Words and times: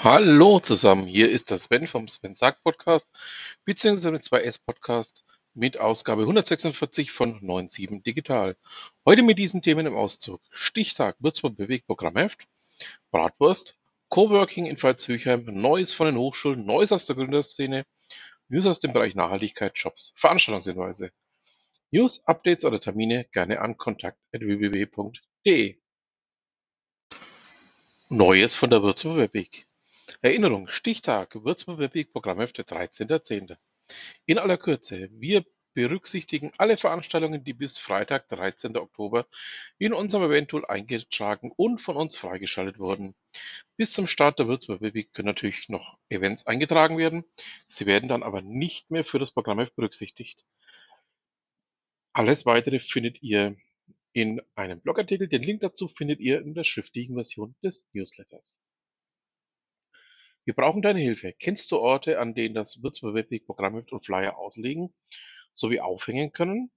Hallo 0.00 0.60
zusammen, 0.60 1.08
hier 1.08 1.28
ist 1.28 1.50
der 1.50 1.58
Sven 1.58 1.88
vom 1.88 2.06
Sven 2.06 2.36
Sagt 2.36 2.62
Podcast, 2.62 3.10
mit 3.66 3.80
2S 3.80 4.64
Podcast 4.64 5.24
mit 5.54 5.80
Ausgabe 5.80 6.22
146 6.22 7.10
von 7.10 7.40
9.7 7.40 8.04
Digital. 8.04 8.56
Heute 9.04 9.22
mit 9.22 9.40
diesen 9.40 9.60
Themen 9.60 9.86
im 9.86 9.96
Auszug. 9.96 10.40
Stichtag 10.52 11.16
Würzburg 11.18 11.56
Bewegt 11.56 11.88
Programmheft, 11.88 12.46
Bratwurst, 13.10 13.76
Coworking 14.08 14.66
in 14.66 14.76
Pfalz-Höchheim, 14.76 15.46
Neues 15.46 15.92
von 15.92 16.06
den 16.06 16.16
Hochschulen, 16.16 16.64
Neues 16.64 16.92
aus 16.92 17.06
der 17.06 17.16
Gründerszene, 17.16 17.84
News 18.48 18.66
aus 18.66 18.78
dem 18.78 18.92
Bereich 18.92 19.16
Nachhaltigkeit, 19.16 19.72
Jobs, 19.74 20.12
Veranstaltungshinweise. 20.14 21.10
News, 21.90 22.24
Updates 22.24 22.64
oder 22.64 22.80
Termine 22.80 23.24
gerne 23.32 23.60
an 23.60 23.76
kontakt.www.de. 23.76 25.76
Neues 28.10 28.54
von 28.54 28.70
der 28.70 28.82
Würzburger 28.84 29.22
Webweg. 29.22 29.67
Erinnerung, 30.22 30.68
Stichtag, 30.68 31.34
Würzburger 31.44 31.80
Webweg 31.80 32.12
Programmhefte 32.12 32.62
13.10. 32.62 33.56
In 34.26 34.38
aller 34.38 34.56
Kürze, 34.56 35.08
wir 35.12 35.44
berücksichtigen 35.74 36.52
alle 36.58 36.76
Veranstaltungen, 36.76 37.44
die 37.44 37.52
bis 37.52 37.78
Freitag, 37.78 38.28
13. 38.28 38.76
Oktober 38.76 39.26
in 39.78 39.92
unserem 39.92 40.24
Event-Tool 40.24 40.66
eingetragen 40.66 41.52
und 41.54 41.80
von 41.80 41.96
uns 41.96 42.16
freigeschaltet 42.16 42.78
wurden. 42.78 43.14
Bis 43.76 43.92
zum 43.92 44.06
Start 44.06 44.38
der 44.38 44.48
Würzburger 44.48 44.80
Webweg 44.80 45.12
können 45.12 45.26
natürlich 45.26 45.68
noch 45.68 45.98
Events 46.08 46.46
eingetragen 46.46 46.98
werden. 46.98 47.24
Sie 47.68 47.86
werden 47.86 48.08
dann 48.08 48.24
aber 48.24 48.42
nicht 48.42 48.90
mehr 48.90 49.04
für 49.04 49.18
das 49.18 49.30
Programmheft 49.30 49.76
berücksichtigt. 49.76 50.44
Alles 52.12 52.44
weitere 52.46 52.80
findet 52.80 53.22
ihr 53.22 53.56
in 54.12 54.40
einem 54.56 54.80
Blogartikel. 54.80 55.28
Den 55.28 55.42
Link 55.42 55.60
dazu 55.60 55.86
findet 55.86 56.18
ihr 56.18 56.40
in 56.40 56.54
der 56.54 56.64
schriftlichen 56.64 57.14
Version 57.14 57.54
des 57.62 57.88
Newsletters. 57.92 58.58
Wir 60.48 60.54
brauchen 60.54 60.80
deine 60.80 61.00
Hilfe. 61.00 61.34
Kennst 61.34 61.70
du 61.70 61.76
Orte, 61.76 62.18
an 62.18 62.32
denen 62.32 62.54
das 62.54 62.82
Würzburger 62.82 63.16
Webweg 63.16 63.44
Programmheft 63.44 63.92
und 63.92 64.02
Flyer 64.02 64.38
auslegen 64.38 64.94
sowie 65.52 65.80
aufhängen 65.80 66.32
können? 66.32 66.70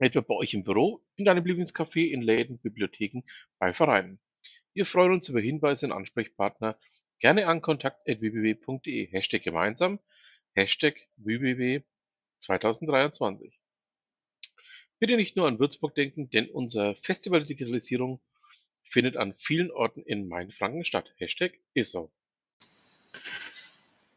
Etwa 0.00 0.20
bei 0.20 0.34
euch 0.34 0.52
im 0.54 0.64
Büro, 0.64 1.00
in 1.14 1.24
deinem 1.24 1.44
Lieblingscafé, 1.44 2.10
in 2.10 2.22
Läden, 2.22 2.58
Bibliotheken, 2.58 3.22
bei 3.60 3.72
Vereinen. 3.72 4.18
Wir 4.74 4.84
freuen 4.84 5.12
uns 5.12 5.28
über 5.28 5.38
Hinweise 5.38 5.86
und 5.86 5.92
Ansprechpartner. 5.92 6.76
Gerne 7.20 7.46
an 7.46 7.62
kontakt.www.de. 7.62 9.06
Hashtag 9.12 9.44
gemeinsam. 9.44 10.00
Hashtag 10.56 10.96
www 11.18 11.84
2023. 12.40 13.60
Bitte 14.98 15.14
nicht 15.14 15.36
nur 15.36 15.46
an 15.46 15.60
Würzburg 15.60 15.94
denken, 15.94 16.30
denn 16.30 16.50
unser 16.50 16.96
Festival 16.96 17.44
Digitalisierung 17.44 18.20
findet 18.82 19.16
an 19.16 19.34
vielen 19.38 19.70
Orten 19.70 20.02
in 20.02 20.26
Mainfranken 20.26 20.84
statt. 20.84 21.14
Hashtag 21.18 21.52
ist 21.74 21.92
so. 21.92 22.10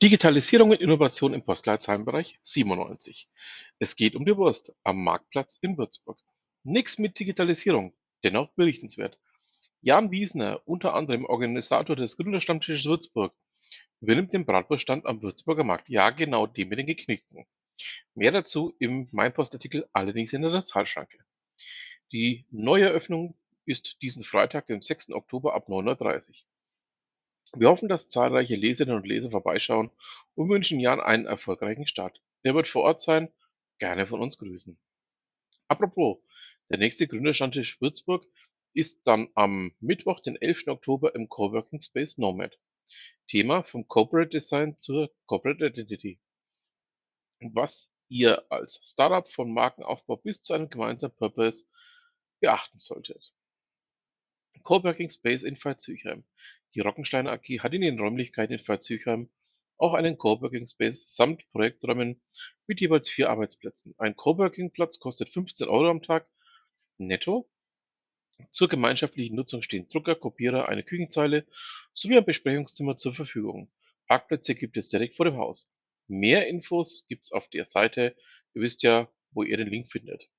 Digitalisierung 0.02 0.72
und 0.72 0.82
Innovation 0.82 1.36
im 1.36 1.44
Postleitzahlenbereich 1.44 2.40
97. 2.42 3.30
Es 3.78 3.96
geht 3.96 4.16
um 4.16 4.26
die 4.26 4.36
Wurst 4.36 4.74
am 4.84 5.04
Marktplatz 5.04 5.60
in 5.62 5.78
Würzburg. 5.78 6.18
Nix 6.64 6.98
mit 6.98 7.20
Digitalisierung, 7.20 7.94
dennoch 8.24 8.50
berichtenswert. 8.54 9.20
Jan 9.82 10.10
Wiesner, 10.10 10.60
unter 10.66 10.96
anderem 10.96 11.26
Organisator 11.26 11.96
des 11.96 12.18
Gründerstammtisches 12.18 12.86
Würzburg, 12.86 13.32
übernimmt 14.00 14.34
den 14.34 14.48
Bratwurststand 14.48 15.06
am 15.06 15.22
Würzburger 15.22 15.64
Markt. 15.64 15.88
Ja, 15.88 16.10
genau 16.10 16.48
dem 16.48 16.70
mit 16.70 16.80
den 16.80 16.88
Geknickten. 16.88 17.46
Mehr 18.16 18.32
dazu 18.32 18.76
im 18.80 19.08
Meinpost-Artikel, 19.12 19.88
allerdings 19.94 20.34
in 20.34 20.42
der 20.42 20.64
Zahlschranke. 20.64 21.20
Die 22.12 22.48
Neueröffnung 22.50 23.38
ist 23.66 24.02
diesen 24.02 24.24
Freitag, 24.24 24.66
den 24.66 24.82
6. 24.82 25.12
Oktober 25.12 25.54
ab 25.54 25.70
9.30 25.70 26.30
Uhr. 26.30 26.36
Wir 27.54 27.70
hoffen, 27.70 27.90
dass 27.90 28.08
zahlreiche 28.08 28.56
Leserinnen 28.56 28.98
und 28.98 29.08
Leser 29.08 29.32
vorbeischauen 29.32 29.92
und 30.36 30.50
wünschen 30.50 30.80
Jan 30.80 31.02
einen 31.02 31.26
erfolgreichen 31.26 31.88
Start. 31.88 32.22
Er 32.44 32.56
wird 32.56 32.68
vor 32.68 32.84
Ort 32.84 33.02
sein, 33.02 33.32
gerne 33.78 34.08
von 34.08 34.22
uns 34.22 34.38
grüßen. 34.38 34.80
Apropos, 35.68 36.20
der 36.70 36.78
nächste 36.78 37.08
Gründerstammtisch 37.08 37.82
Würzburg 37.82 38.26
ist 38.74 39.06
dann 39.06 39.30
am 39.36 39.74
Mittwoch, 39.80 40.22
den 40.22 40.36
11. 40.36 40.68
Oktober 40.68 41.14
im 41.16 41.28
Coworking 41.28 41.82
Space 41.82 42.18
Nomad. 42.18 42.58
Thema 43.28 43.64
vom 43.64 43.88
Corporate 43.88 44.30
Design 44.30 44.78
zur 44.78 45.12
Corporate 45.26 45.66
Identity 45.66 46.20
was 47.42 47.94
ihr 48.08 48.46
als 48.50 48.80
Startup 48.84 49.28
von 49.28 49.54
Markenaufbau 49.54 50.18
bis 50.18 50.42
zu 50.42 50.54
einem 50.54 50.70
gemeinsamen 50.70 51.16
Purpose 51.16 51.66
beachten 52.40 52.80
solltet. 52.80 53.34
Coworking 54.64 55.10
Space 55.10 55.44
in 55.44 55.56
Pfalz-Züchheim. 55.56 56.24
Die 56.76 56.80
Rockenstein 56.80 57.28
AG 57.28 57.60
hat 57.60 57.74
in 57.74 57.84
ihren 57.84 58.00
Räumlichkeiten 58.00 58.54
in 58.54 58.60
Pfalz-Züchheim 58.60 59.30
auch 59.78 59.96
einen 59.96 60.18
Coworking 60.18 60.68
Space 60.68 61.16
samt 61.16 61.44
Projekträumen 61.52 62.22
mit 62.68 62.82
jeweils 62.82 63.10
vier 63.10 63.30
Arbeitsplätzen. 63.32 63.96
Ein 63.98 64.16
Coworking-Platz 64.16 65.00
kostet 65.00 65.30
15 65.30 65.68
Euro 65.68 65.90
am 65.90 66.04
Tag 66.04 66.30
netto. 67.00 67.50
Zur 68.52 68.70
gemeinschaftlichen 68.70 69.36
Nutzung 69.36 69.62
stehen 69.62 69.88
Drucker, 69.90 70.16
Kopierer, 70.16 70.70
eine 70.70 70.84
Küchenzeile 70.84 71.48
sowie 71.94 72.18
ein 72.18 72.26
Besprechungszimmer 72.26 72.98
zur 72.98 73.16
Verfügung. 73.16 73.72
Parkplätze 74.08 74.56
gibt 74.56 74.78
es 74.78 74.90
direkt 74.90 75.16
vor 75.16 75.26
dem 75.26 75.38
Haus. 75.38 75.74
Mehr 76.08 76.48
Infos 76.48 77.08
gibt's 77.08 77.32
auf 77.32 77.48
der 77.48 77.66
Seite. 77.66 78.16
Ihr 78.54 78.62
wisst 78.62 78.84
ja, 78.84 79.10
wo 79.32 79.44
ihr 79.44 79.58
den 79.58 79.68
Link 79.68 79.90
findet. 79.90 80.30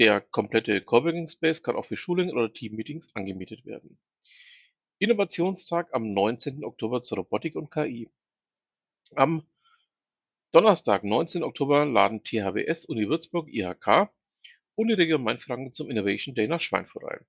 Der 0.00 0.20
komplette 0.20 0.80
Coworking 0.80 1.28
Space 1.28 1.62
kann 1.62 1.76
auch 1.76 1.86
für 1.86 1.96
Schulungen 1.96 2.36
oder 2.36 2.52
Teammeetings 2.52 3.14
angemietet 3.14 3.64
werden. 3.64 3.96
Innovationstag 4.98 5.94
am 5.94 6.12
19. 6.12 6.64
Oktober 6.64 7.00
zur 7.00 7.18
Robotik 7.18 7.54
und 7.54 7.70
KI. 7.70 8.10
Am 9.14 9.46
Donnerstag, 10.50 11.04
19. 11.04 11.44
Oktober, 11.44 11.86
laden 11.86 12.24
THWS, 12.24 12.86
Uni 12.86 13.08
Würzburg, 13.08 13.48
IHK 13.48 14.10
und 14.74 14.88
die 14.88 14.94
Region 14.94 15.22
Mainfranken 15.22 15.72
zum 15.72 15.90
Innovation 15.90 16.34
Day 16.34 16.48
nach 16.48 16.60
Schweinfurt 16.60 17.04
ein. 17.04 17.26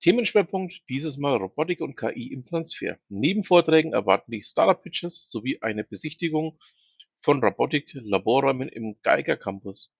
Themenschwerpunkt 0.00 0.82
dieses 0.88 1.18
Mal 1.18 1.36
Robotik 1.36 1.80
und 1.80 1.96
KI 1.96 2.32
im 2.32 2.44
Transfer. 2.44 2.98
Neben 3.08 3.44
Vorträgen 3.44 3.92
erwarten 3.92 4.32
dich 4.32 4.46
Startup-Pitches 4.46 5.30
sowie 5.30 5.60
eine 5.62 5.84
Besichtigung 5.84 6.58
von 7.20 7.42
Robotik-Laborräumen 7.42 8.68
im 8.68 9.00
Geiger 9.02 9.36
Campus. 9.36 9.93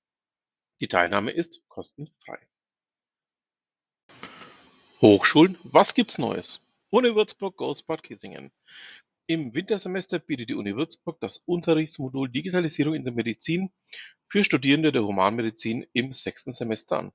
Die 0.80 0.88
Teilnahme 0.88 1.30
ist 1.30 1.68
kostenfrei. 1.68 2.38
Hochschulen, 5.00 5.58
was 5.62 5.94
gibt's 5.94 6.18
Neues? 6.18 6.60
Uni 6.90 7.14
Würzburg 7.14 7.56
Goes 7.56 7.82
Bad 7.82 8.02
Kissingen. 8.02 8.50
Im 9.26 9.54
Wintersemester 9.54 10.18
bietet 10.18 10.50
die 10.50 10.54
Uni 10.54 10.76
Würzburg 10.76 11.18
das 11.20 11.38
Unterrichtsmodul 11.38 12.28
Digitalisierung 12.28 12.94
in 12.94 13.04
der 13.04 13.12
Medizin 13.12 13.72
für 14.28 14.44
Studierende 14.44 14.92
der 14.92 15.04
Humanmedizin 15.04 15.86
im 15.92 16.12
sechsten 16.12 16.52
Semester 16.52 16.98
an. 16.98 17.12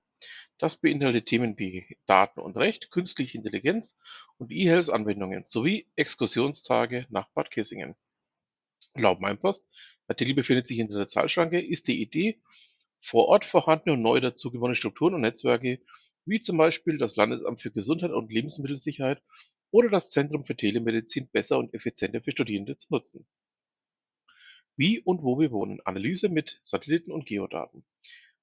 Das 0.57 0.77
beinhaltet 0.77 1.27
Themen 1.27 1.57
wie 1.59 1.97
Daten 2.05 2.39
und 2.39 2.57
Recht, 2.57 2.91
Künstliche 2.91 3.37
Intelligenz 3.37 3.97
und 4.37 4.51
E-Health-Anwendungen 4.51 5.43
sowie 5.47 5.87
Exkursionstage 5.95 7.05
nach 7.09 7.29
Bad 7.33 7.51
Kissingen. 7.51 7.95
Laut 8.95 9.19
Meinpost, 9.19 9.67
Artikel 10.07 10.33
befindet 10.33 10.67
sich 10.67 10.77
hinter 10.77 10.97
der 10.97 11.07
Zahlschranke, 11.07 11.59
ist 11.59 11.87
die 11.87 12.01
Idee, 12.01 12.41
vor 13.01 13.27
Ort 13.27 13.45
vorhandene 13.45 13.93
und 13.93 14.01
neu 14.01 14.19
dazugewonnene 14.19 14.75
Strukturen 14.75 15.13
und 15.13 15.21
Netzwerke, 15.21 15.79
wie 16.25 16.41
zum 16.41 16.57
Beispiel 16.57 16.97
das 16.97 17.15
Landesamt 17.15 17.61
für 17.61 17.71
Gesundheit 17.71 18.11
und 18.11 18.31
Lebensmittelsicherheit 18.31 19.21
oder 19.71 19.89
das 19.89 20.11
Zentrum 20.11 20.45
für 20.45 20.55
Telemedizin 20.55 21.29
besser 21.29 21.57
und 21.57 21.73
effizienter 21.73 22.21
für 22.21 22.31
Studierende 22.31 22.77
zu 22.77 22.87
nutzen. 22.91 23.27
Wie 24.75 24.99
und 24.99 25.23
wo 25.23 25.39
wir 25.39 25.51
wohnen. 25.51 25.81
Analyse 25.85 26.29
mit 26.29 26.59
Satelliten 26.63 27.11
und 27.11 27.25
Geodaten. 27.25 27.83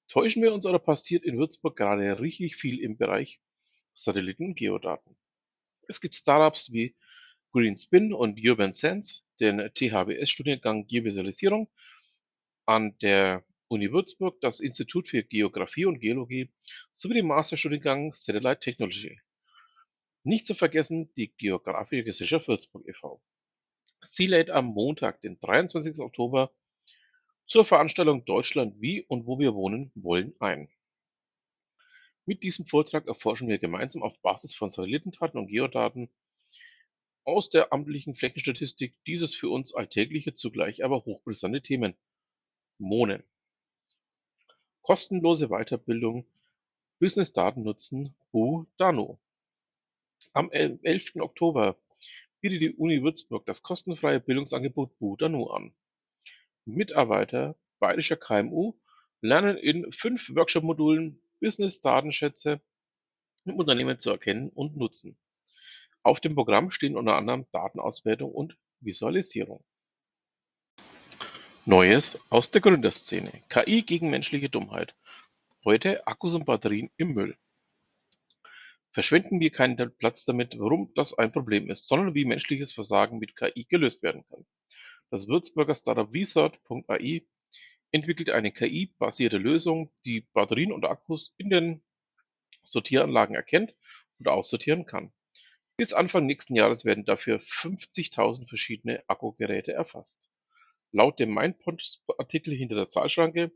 Täuschen 0.09 0.43
wir 0.43 0.53
uns 0.53 0.66
oder 0.66 0.78
passiert 0.78 1.25
in 1.25 1.39
Würzburg 1.39 1.77
gerade 1.77 2.21
richtig 2.21 2.57
viel 2.57 2.81
im 2.81 2.97
Bereich 2.97 3.41
Satelliten 3.95 4.47
und 4.47 4.54
Geodaten? 4.54 5.16
Es 5.89 6.01
gibt 6.01 6.16
Startups 6.16 6.72
wie 6.72 6.95
Greenspin 7.53 8.13
und 8.13 8.39
Urban 8.39 8.72
Sense, 8.72 9.22
den 9.41 9.71
THWS-Studiengang 9.75 10.86
Geovisualisierung 10.86 11.71
an 12.66 12.98
der 12.98 13.45
Uni 13.68 13.91
Würzburg, 13.91 14.41
das 14.41 14.60
Institut 14.60 15.09
für 15.09 15.24
Geographie 15.24 15.86
und 15.86 15.98
Geologie 15.98 16.51
sowie 16.92 17.15
den 17.15 17.27
Masterstudiengang 17.27 18.13
Satellite 18.15 18.60
Technology. 18.60 19.21
Nicht 20.22 20.47
zu 20.47 20.54
vergessen 20.54 21.13
die 21.15 21.33
Geographische 21.36 22.04
Gesellschaft 22.04 22.48
Würzburg 22.48 22.86
e.V. 22.86 23.21
Sie 24.03 24.27
lädt 24.27 24.51
am 24.51 24.66
Montag, 24.66 25.21
den 25.22 25.39
23. 25.41 25.98
Oktober 25.98 26.53
zur 27.47 27.65
Veranstaltung 27.65 28.24
Deutschland 28.24 28.80
wie 28.80 29.03
und 29.03 29.27
wo 29.27 29.39
wir 29.39 29.54
wohnen 29.54 29.91
wollen 29.95 30.34
ein. 30.39 30.69
Mit 32.24 32.42
diesem 32.42 32.66
Vortrag 32.66 33.07
erforschen 33.07 33.48
wir 33.48 33.59
gemeinsam 33.59 34.03
auf 34.03 34.21
Basis 34.21 34.54
von 34.54 34.71
Satellitendaten 34.71 35.39
und 35.39 35.47
Geodaten 35.48 36.09
aus 37.24 37.51
der 37.51 37.72
amtlichen 37.72 38.15
Flächenstatistik 38.15 38.95
dieses 39.07 39.34
für 39.34 39.48
uns 39.48 39.74
alltägliche, 39.74 40.34
zugleich 40.34 40.84
aber 40.84 41.04
hochbrisante 41.04 41.62
Themen. 41.62 41.97
Monen. 42.78 43.24
Kostenlose 44.86 45.48
Weiterbildung 45.48 46.24
Business 47.00 47.33
Daten 47.33 47.65
nutzen, 47.65 48.15
Hu 48.33 48.66
Dano. 48.77 49.18
Am 50.33 50.48
11. 50.53 51.16
Oktober 51.16 51.77
bietet 52.41 52.62
die 52.62 52.72
Uni 52.72 53.03
Würzburg 53.03 53.44
das 53.47 53.65
kostenfreie 53.65 54.21
Bildungsangebot 54.21 54.97
Budanu 55.00 55.48
an. 55.48 55.74
Mitarbeiter 56.66 57.56
bayerischer 57.80 58.15
KMU 58.15 58.74
lernen 59.22 59.56
in 59.56 59.91
fünf 59.91 60.33
Workshop-Modulen 60.33 61.21
Business-Datenschätze 61.41 62.60
im 63.44 63.56
Unternehmen 63.56 63.98
zu 63.98 64.10
erkennen 64.10 64.50
und 64.50 64.77
nutzen. 64.77 65.18
Auf 66.04 66.21
dem 66.21 66.36
Programm 66.36 66.71
stehen 66.71 66.97
unter 66.97 67.16
anderem 67.16 67.44
Datenauswertung 67.50 68.30
und 68.30 68.56
Visualisierung. 68.78 69.65
Neues 71.68 72.21
aus 72.30 72.53
der 72.53 72.60
Gründerszene: 72.60 73.42
KI 73.48 73.83
gegen 73.83 74.09
menschliche 74.09 74.48
Dummheit. 74.48 74.95
Heute 75.65 76.07
Akkus 76.07 76.36
und 76.36 76.45
Batterien 76.45 76.92
im 76.97 77.13
Müll. 77.13 77.36
Verschwenden 78.92 79.41
wir 79.41 79.51
keinen 79.51 79.92
Platz 79.98 80.24
damit, 80.24 80.57
warum 80.60 80.92
das 80.95 81.18
ein 81.18 81.33
Problem 81.33 81.68
ist, 81.68 81.89
sondern 81.89 82.15
wie 82.15 82.24
menschliches 82.24 82.72
Versagen 82.72 83.18
mit 83.18 83.34
KI 83.34 83.65
gelöst 83.65 84.04
werden 84.04 84.24
kann. 84.30 84.47
Das 85.10 85.27
Würzburger 85.27 85.74
Startup 85.74 86.09
Vsort.ai 86.09 87.27
entwickelt 87.91 88.30
eine 88.30 88.53
KI-basierte 88.53 89.39
Lösung, 89.39 89.91
die 90.04 90.21
Batterien 90.34 90.71
und 90.71 90.84
Akkus 90.84 91.34
in 91.36 91.51
den 91.51 91.83
Sortieranlagen 92.62 93.34
erkennt 93.34 93.74
und 94.21 94.28
aussortieren 94.28 94.86
kann. 94.86 95.12
Bis 95.77 95.92
Anfang 95.92 96.27
nächsten 96.27 96.54
Jahres 96.54 96.84
werden 96.84 97.04
dafür 97.04 97.41
50.000 97.41 98.47
verschiedene 98.47 99.03
Akkugeräte 99.09 99.72
erfasst. 99.72 100.30
Laut 100.92 101.18
dem 101.18 101.34
Mindpond-Artikel 101.34 102.54
hinter 102.54 102.77
der 102.77 102.88
Zahlschranke 102.88 103.53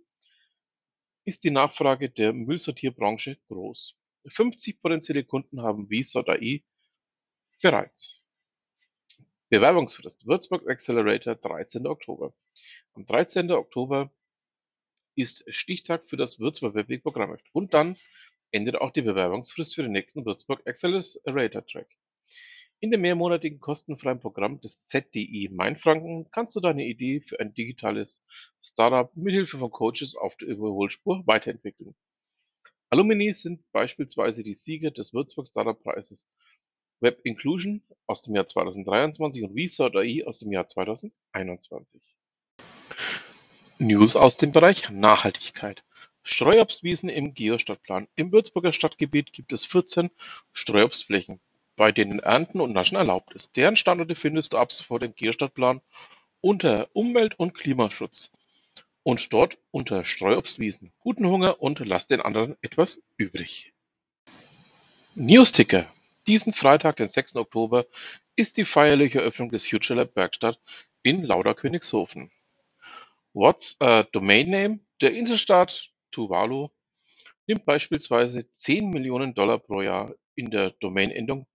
ist 1.24 1.44
die 1.44 1.50
Nachfrage 1.50 2.10
der 2.10 2.32
Müllsortierbranche 2.32 3.38
groß. 3.48 3.96
50 4.26 4.80
potenzielle 4.80 5.24
Kunden 5.24 5.62
haben 5.62 5.88
Visa.ai 5.88 6.64
bereits. 7.62 8.22
Bewerbungsfrist 9.48 10.26
Würzburg 10.26 10.68
Accelerator 10.68 11.34
13. 11.34 11.86
Oktober. 11.86 12.34
Am 12.94 13.04
13. 13.06 13.50
Oktober 13.50 14.12
ist 15.16 15.44
Stichtag 15.52 16.08
für 16.08 16.16
das 16.16 16.38
Würzburg 16.38 16.74
Webweg-Programm 16.74 17.36
und 17.52 17.74
dann 17.74 17.96
endet 18.52 18.76
auch 18.76 18.90
die 18.90 19.02
Bewerbungsfrist 19.02 19.74
für 19.74 19.82
den 19.82 19.92
nächsten 19.92 20.24
Würzburg 20.24 20.66
Accelerator 20.66 21.66
Track. 21.66 21.88
In 22.82 22.90
dem 22.90 23.02
mehrmonatigen 23.02 23.60
kostenfreien 23.60 24.20
Programm 24.20 24.58
des 24.62 24.86
ZDI 24.86 25.50
Mainfranken 25.52 26.30
kannst 26.30 26.56
du 26.56 26.60
deine 26.60 26.86
Idee 26.86 27.20
für 27.20 27.38
ein 27.38 27.52
digitales 27.52 28.24
Startup 28.62 29.14
mithilfe 29.14 29.58
von 29.58 29.70
Coaches 29.70 30.16
auf 30.16 30.34
der 30.36 30.48
Überholspur 30.48 31.26
weiterentwickeln. 31.26 31.94
Alumni 32.88 33.34
sind 33.34 33.70
beispielsweise 33.72 34.42
die 34.42 34.54
Sieger 34.54 34.90
des 34.92 35.12
Würzburg 35.12 35.46
Startup 35.46 35.78
Preises 35.78 36.26
Web 37.00 37.20
Inclusion 37.24 37.82
aus 38.06 38.22
dem 38.22 38.34
Jahr 38.34 38.46
2023 38.46 39.42
und 39.42 39.54
Visa.ai 39.54 40.24
aus 40.26 40.38
dem 40.38 40.50
Jahr 40.50 40.66
2021. 40.66 42.00
News 43.78 44.16
aus 44.16 44.38
dem 44.38 44.52
Bereich 44.52 44.88
Nachhaltigkeit. 44.88 45.84
Streuobstwiesen 46.22 47.10
im 47.10 47.34
Geostadtplan. 47.34 48.08
Im 48.16 48.32
Würzburger 48.32 48.72
Stadtgebiet 48.72 49.34
gibt 49.34 49.52
es 49.52 49.66
14 49.66 50.10
Streuobstflächen 50.52 51.40
bei 51.76 51.93
denen 51.93 52.19
Ernten 52.19 52.61
und 52.61 52.72
Naschen 52.72 52.96
erlaubt 52.96 53.34
ist. 53.34 53.56
Deren 53.56 53.76
Standorte 53.76 54.14
findest 54.14 54.52
du 54.52 54.58
ab 54.58 54.72
sofort 54.72 55.02
im 55.02 55.14
Gierstadtplan 55.14 55.81
unter 56.40 56.88
Umwelt- 56.93 57.38
und 57.38 57.55
Klimaschutz 57.55 58.32
und 59.02 59.32
dort 59.32 59.58
unter 59.70 60.05
Streuobstwiesen. 60.05 60.93
Guten 61.00 61.26
Hunger 61.26 61.61
und 61.61 61.78
lass 61.81 62.06
den 62.06 62.20
anderen 62.20 62.56
etwas 62.61 63.02
übrig. 63.17 63.72
Newsticker. 65.14 65.87
Diesen 66.26 66.52
Freitag, 66.52 66.96
den 66.96 67.08
6. 67.08 67.37
Oktober, 67.37 67.87
ist 68.37 68.56
die 68.56 68.64
feierliche 68.64 69.20
Eröffnung 69.20 69.50
des 69.50 69.66
Future 69.66 70.00
Lab 70.00 70.14
Werkstatt 70.16 70.61
in 71.02 71.25
Lauderkönigshofen. 71.25 72.31
What's 73.32 73.81
a 73.81 74.05
Domain 74.05 74.50
Name? 74.50 74.81
Der 75.00 75.12
Inselstaat 75.12 75.90
Tuvalu 76.11 76.69
nimmt 77.46 77.64
beispielsweise 77.64 78.52
10 78.52 78.90
Millionen 78.90 79.34
Dollar 79.34 79.58
pro 79.58 79.82
Jahr 79.82 80.14
in 80.34 80.50
der 80.50 80.70
Domainendung 80.70 81.46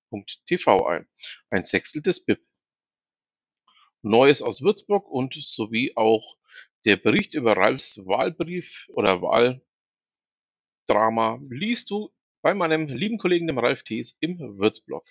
tv 0.48 0.86
ein, 0.86 1.08
ein 1.50 1.66
Sechstel 1.66 2.02
des 2.02 2.24
BIP. 2.24 2.42
Neues 4.02 4.42
aus 4.42 4.62
Würzburg 4.62 5.10
und 5.10 5.34
sowie 5.34 5.94
auch 5.96 6.38
der 6.86 6.96
Bericht 6.96 7.34
über 7.34 7.58
Ralfs 7.58 7.98
Wahlbrief 8.06 8.88
oder 8.90 9.22
Wahldrama 10.88 11.40
liest 11.50 11.90
du 11.90 12.14
bei 12.44 12.54
meinem 12.54 12.88
lieben 12.88 13.18
Kollegen 13.18 13.48
dem 13.48 13.58
Ralf 13.58 13.82
Thees 13.82 14.16
im 14.20 14.38
Würzblog. 14.60 15.04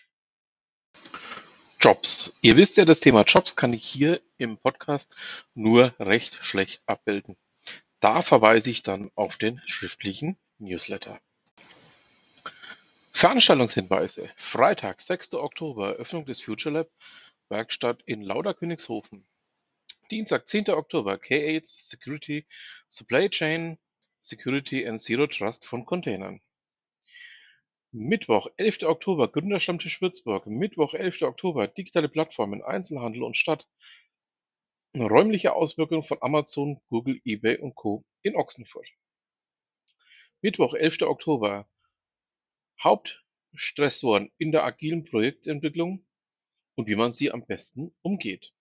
Jobs. 1.81 2.35
Ihr 2.41 2.57
wisst 2.57 2.77
ja, 2.77 2.85
das 2.85 3.01
Thema 3.01 3.25
Jobs 3.25 3.57
kann 3.57 3.73
ich 3.73 3.85
hier 3.85 4.23
im 4.39 4.57
Podcast 4.57 5.15
nur 5.53 5.95
recht 5.99 6.39
schlecht 6.43 6.83
abbilden. 6.87 7.37
Da 8.01 8.23
verweise 8.23 8.71
ich 8.71 8.83
dann 8.83 9.11
auf 9.17 9.37
den 9.37 9.61
schriftlichen 9.67 10.39
Newsletter. 10.59 11.21
Veranstaltungshinweise: 13.25 14.31
Freitag, 14.37 15.01
6. 15.01 15.33
Oktober 15.33 15.95
Eröffnung 15.95 16.27
des 16.27 16.43
Future 16.43 16.75
Lab 16.75 16.91
Werkstatt 17.49 18.03
in 18.05 18.21
Lauderkönigshofen. 18.21 19.27
Dienstag, 20.11 20.47
10. 20.47 20.69
Oktober 20.69 21.15
K8 21.15 21.65
Security 21.65 22.47
Supply 22.91 23.31
Chain 23.31 23.79
Security 24.21 24.87
and 24.87 25.01
Zero 25.01 25.27
Trust 25.27 25.65
von 25.65 25.87
Containern. 25.87 26.43
Mittwoch, 27.93 28.49
11. 28.59 28.83
Oktober 28.83 29.29
Gründerstammtisch 29.29 30.03
Würzburg. 30.03 30.47
Mittwoch, 30.47 30.93
11. 30.93 31.23
Oktober 31.23 31.67
Digitale 31.67 32.11
Plattformen, 32.11 32.63
Einzelhandel 32.63 33.23
und 33.23 33.39
Stadt. 33.39 33.67
Räumliche 34.95 35.55
Auswirkungen 35.55 36.05
von 36.05 36.19
Amazon, 36.21 36.79
Google, 36.91 37.23
eBay 37.25 37.57
und 37.57 37.75
Co. 37.75 38.05
in 38.21 38.37
Ochsenfurt. 38.37 38.87
Mittwoch, 40.43 40.75
11. 40.75 41.01
Oktober 41.01 41.67
Hauptstressoren 42.85 44.31
in 44.37 44.53
der 44.53 44.65
agilen 44.65 45.05
Projektentwicklung 45.07 46.07
und 46.77 46.87
wie 46.87 46.97
man 46.97 47.13
sie 47.13 47.33
am 47.33 47.47
besten 47.47 47.95
umgeht. 48.03 48.53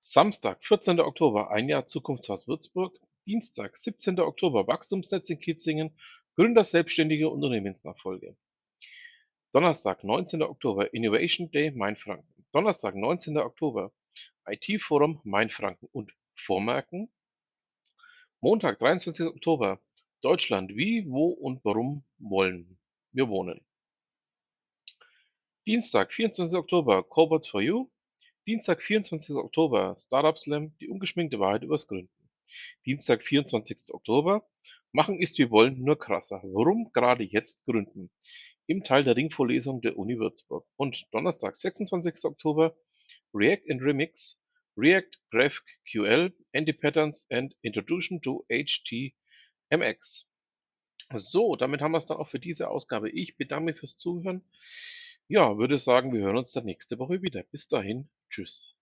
Samstag, 0.00 0.64
14. 0.64 1.00
Oktober, 1.00 1.50
ein 1.50 1.68
Jahr 1.68 1.86
Zukunftshaus 1.86 2.48
Würzburg. 2.48 2.98
Dienstag, 3.26 3.76
17. 3.76 4.20
Oktober, 4.20 4.66
Wachstumsnetz 4.68 5.28
in 5.30 5.40
Kitzingen, 5.40 5.98
Gründer 6.36 6.64
selbstständige 6.64 7.28
Unternehmensnachfolge. 7.28 8.36
Donnerstag, 9.52 10.04
19. 10.04 10.42
Oktober, 10.42 10.94
Innovation 10.94 11.50
Day 11.50 11.72
Mainfranken. 11.72 12.46
Donnerstag, 12.52 12.94
19. 12.94 13.36
Oktober, 13.38 13.92
IT-Forum 14.46 15.20
Mainfranken 15.24 15.88
und 15.92 16.14
Vormerken. 16.34 17.10
Montag, 18.40 18.78
23. 18.78 19.26
Oktober, 19.26 19.80
Deutschland: 20.22 20.74
Wie, 20.74 21.04
wo 21.08 21.28
und 21.28 21.64
warum 21.64 22.02
wollen 22.18 22.78
wir 23.12 23.28
wohnen? 23.28 23.60
Dienstag, 25.66 26.12
24. 26.12 26.56
Oktober: 26.56 27.02
Cobots 27.02 27.48
for 27.48 27.60
You. 27.60 27.90
Dienstag, 28.46 28.80
24. 28.82 29.36
Oktober: 29.36 29.94
Startup 29.98 30.38
Slam, 30.38 30.74
die 30.80 30.88
ungeschminkte 30.88 31.38
Wahrheit 31.38 31.64
übers 31.64 31.86
Gründen. 31.86 32.30
Dienstag, 32.86 33.22
24. 33.24 33.92
Oktober: 33.92 34.48
Machen 34.92 35.20
ist 35.20 35.38
wie 35.38 35.50
wollen, 35.50 35.82
nur 35.82 35.98
krasser. 35.98 36.40
Warum 36.44 36.92
gerade 36.92 37.24
jetzt 37.24 37.62
gründen? 37.66 38.10
Im 38.66 38.84
Teil 38.84 39.04
der 39.04 39.16
Ringvorlesung 39.16 39.82
der 39.82 39.98
Uni 39.98 40.18
Würzburg. 40.18 40.66
Und 40.76 41.06
Donnerstag, 41.12 41.56
26. 41.56 42.24
Oktober: 42.24 42.74
React 43.34 43.70
and 43.70 43.82
Remix, 43.82 44.42
React 44.78 45.18
GraphQL, 45.30 46.32
Anti-Patterns 46.54 47.26
and 47.30 47.54
Introduction 47.60 48.22
to 48.22 48.46
HT 48.48 49.12
MX. 49.70 50.28
So, 51.14 51.56
damit 51.56 51.80
haben 51.80 51.92
wir 51.92 51.98
es 51.98 52.06
dann 52.06 52.18
auch 52.18 52.28
für 52.28 52.40
diese 52.40 52.68
Ausgabe. 52.68 53.10
Ich 53.10 53.36
bedanke 53.36 53.66
mich 53.66 53.78
fürs 53.78 53.96
Zuhören. 53.96 54.42
Ja, 55.28 55.58
würde 55.58 55.78
sagen, 55.78 56.12
wir 56.12 56.20
hören 56.22 56.36
uns 56.36 56.52
dann 56.52 56.64
nächste 56.64 56.98
Woche 56.98 57.22
wieder. 57.22 57.42
Bis 57.44 57.68
dahin, 57.68 58.08
tschüss. 58.30 58.75